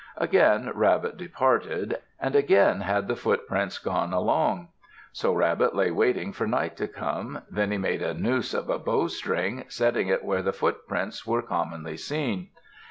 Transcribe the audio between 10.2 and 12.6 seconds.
where the footprints were commonly seen.